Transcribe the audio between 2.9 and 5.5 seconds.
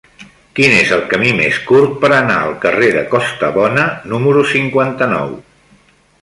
de Costabona número cinquanta-nou?